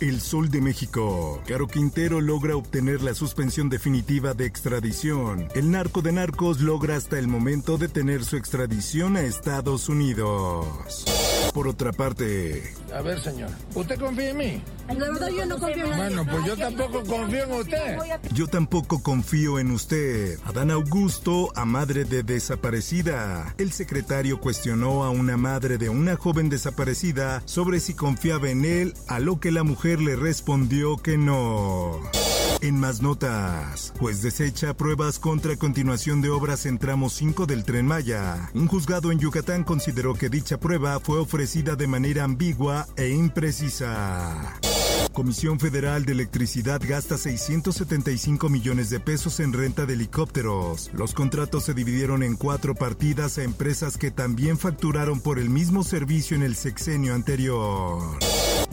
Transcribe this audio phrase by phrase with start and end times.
[0.00, 1.40] El Sol de México.
[1.46, 5.48] Caro Quintero logra obtener la suspensión definitiva de extradición.
[5.54, 11.04] El narco de narcos logra hasta el momento detener su extradición a Estados Unidos.
[11.54, 14.62] Por otra parte, A ver, señor, ¿usted confía en mí?
[14.88, 16.14] La verdad yo no confío en nadie.
[16.16, 17.98] Bueno, pues yo tampoco confío en usted.
[18.32, 20.38] yo tampoco confío en usted.
[20.44, 23.54] Adán Augusto, a madre de desaparecida.
[23.58, 28.94] El secretario cuestionó a una madre de una joven desaparecida sobre si confiaba en él,
[29.08, 32.00] a lo que la mujer le respondió que no.
[32.60, 37.86] En más notas, pues desecha pruebas contra continuación de obras en tramo 5 del tren
[37.86, 38.50] Maya.
[38.54, 44.54] Un juzgado en Yucatán consideró que dicha prueba fue ofrecida de manera ambigua e imprecisa.
[45.14, 50.90] Comisión Federal de Electricidad gasta 675 millones de pesos en renta de helicópteros.
[50.92, 55.84] Los contratos se dividieron en cuatro partidas a empresas que también facturaron por el mismo
[55.84, 58.18] servicio en el sexenio anterior.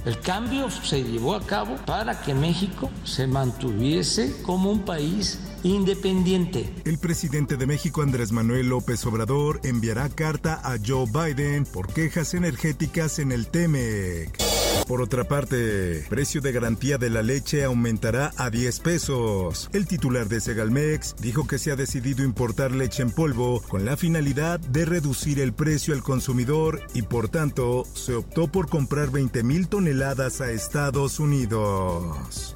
[0.04, 6.74] El cambio se llevó a cabo para que México se mantuviese como un país independiente.
[6.86, 12.34] El presidente de México, Andrés Manuel López Obrador, enviará carta a Joe Biden por quejas
[12.34, 14.51] energéticas en el TEMEC.
[14.88, 19.70] Por otra parte, precio de garantía de la leche aumentará a 10 pesos.
[19.74, 23.98] El titular de Segalmex dijo que se ha decidido importar leche en polvo con la
[23.98, 29.44] finalidad de reducir el precio al consumidor y por tanto se optó por comprar 20
[29.44, 32.56] mil toneladas a Estados Unidos.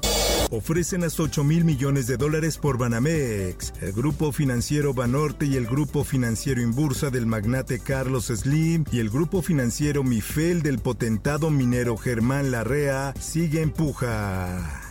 [0.50, 5.66] Ofrecen hasta 8 mil millones de dólares por Banamex, el grupo financiero Banorte y el
[5.66, 11.96] grupo financiero Inbursa del magnate Carlos Slim y el grupo financiero Mifel del potentado minero
[11.96, 14.82] Germán Larrea sigue en puja.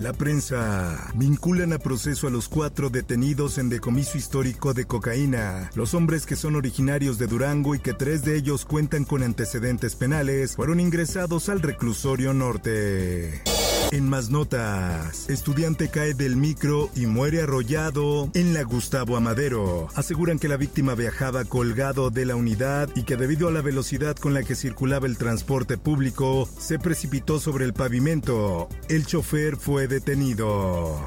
[0.00, 5.70] La prensa vinculan a proceso a los cuatro detenidos en decomiso histórico de cocaína.
[5.74, 9.94] Los hombres que son originarios de Durango y que tres de ellos cuentan con antecedentes
[9.94, 13.42] penales fueron ingresados al reclusorio norte.
[13.92, 19.88] En más notas, estudiante cae del micro y muere arrollado en la Gustavo Amadero.
[19.94, 24.16] Aseguran que la víctima viajaba colgado de la unidad y que debido a la velocidad
[24.16, 28.68] con la que circulaba el transporte público, se precipitó sobre el pavimento.
[28.88, 31.06] El chofer fue detenido.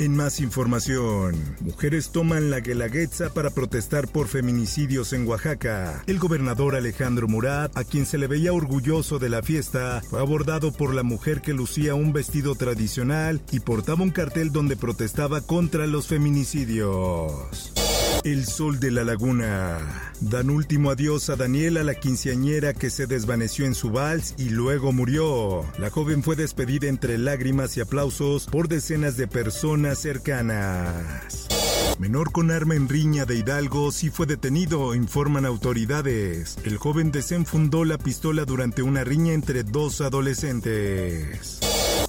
[0.00, 6.02] En más información, mujeres toman la Guelaguetza para protestar por feminicidios en Oaxaca.
[6.06, 10.72] El gobernador Alejandro Murat, a quien se le veía orgulloso de la fiesta, fue abordado
[10.72, 15.86] por la mujer que lucía un vestido tradicional y portaba un cartel donde protestaba contra
[15.86, 17.74] los feminicidios.
[18.22, 19.78] El sol de la laguna.
[20.20, 24.92] Dan último adiós a Daniela, la quinceañera que se desvaneció en su vals y luego
[24.92, 25.64] murió.
[25.78, 31.39] La joven fue despedida entre lágrimas y aplausos por decenas de personas cercanas.
[32.00, 36.56] Menor con arma en riña de Hidalgo sí fue detenido, informan autoridades.
[36.64, 41.60] El joven desenfundó la pistola durante una riña entre dos adolescentes.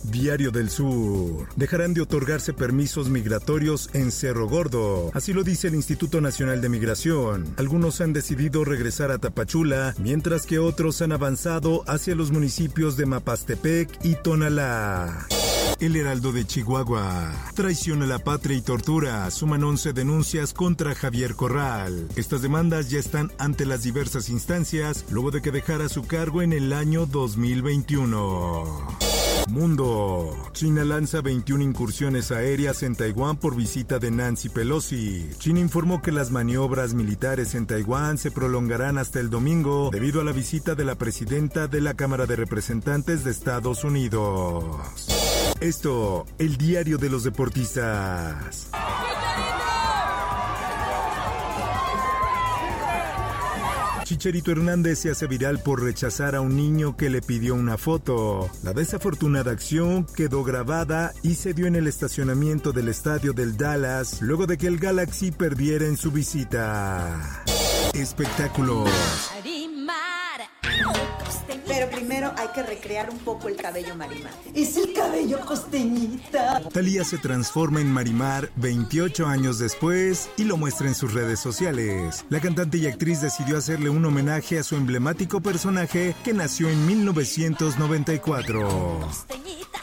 [0.03, 1.49] Diario del Sur.
[1.57, 5.11] Dejarán de otorgarse permisos migratorios en Cerro Gordo.
[5.13, 7.53] Así lo dice el Instituto Nacional de Migración.
[7.57, 13.07] Algunos han decidido regresar a Tapachula, mientras que otros han avanzado hacia los municipios de
[13.07, 15.27] Mapastepec y Tonalá.
[15.81, 17.33] El Heraldo de Chihuahua.
[17.55, 19.31] Traición a la patria y tortura.
[19.31, 22.07] Suman 11 denuncias contra Javier Corral.
[22.15, 26.53] Estas demandas ya están ante las diversas instancias luego de que dejara su cargo en
[26.53, 28.99] el año 2021.
[29.49, 30.37] Mundo.
[30.53, 35.31] China lanza 21 incursiones aéreas en Taiwán por visita de Nancy Pelosi.
[35.39, 40.23] China informó que las maniobras militares en Taiwán se prolongarán hasta el domingo debido a
[40.23, 45.20] la visita de la presidenta de la Cámara de Representantes de Estados Unidos.
[45.61, 48.67] Esto, el diario de los deportistas.
[54.03, 58.49] Chicharito Hernández se hace viral por rechazar a un niño que le pidió una foto.
[58.63, 64.19] La desafortunada acción quedó grabada y se dio en el estacionamiento del estadio del Dallas
[64.21, 67.43] luego de que el Galaxy perdiera en su visita.
[67.93, 68.89] Espectáculos.
[72.21, 74.31] Primero hay que recrear un poco el cabello Marimar.
[74.53, 76.61] Es el cabello costeñita.
[76.71, 82.23] Talía se transforma en Marimar 28 años después y lo muestra en sus redes sociales.
[82.29, 86.85] La cantante y actriz decidió hacerle un homenaje a su emblemático personaje que nació en
[86.85, 88.99] 1994.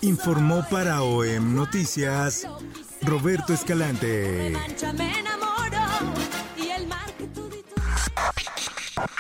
[0.02, 2.46] Informó para OEM Noticias
[3.02, 4.54] Roberto Escalante.